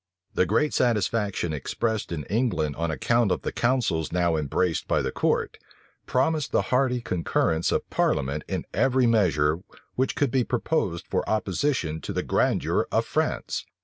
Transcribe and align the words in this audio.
The 0.33 0.47
great 0.47 0.73
satisfaction 0.73 1.53
expressed 1.53 2.11
in 2.11 2.23
England 2.23 2.75
on 2.75 2.89
account 2.89 3.31
of 3.31 3.43
the 3.43 3.51
counsels 3.51 4.11
now 4.11 4.35
embraced 4.35 4.87
by 4.87 5.03
the 5.03 5.11
court, 5.11 5.59
promised 6.07 6.51
the 6.51 6.63
hearty 6.73 7.01
concurrence 7.01 7.71
of 7.71 7.87
parliament 7.91 8.41
in 8.47 8.65
every 8.73 9.05
measure 9.05 9.59
which 9.93 10.15
could 10.15 10.31
be 10.31 10.43
proposed 10.43 11.05
for 11.07 11.23
opposition 11.29 12.01
to 12.01 12.13
the 12.13 12.23
grandeur 12.23 12.87
of 12.91 13.05
France. 13.05 13.65